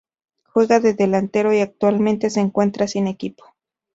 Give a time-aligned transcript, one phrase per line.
[0.47, 3.45] Juega de delantero y actualmente se encuentra sin equipo.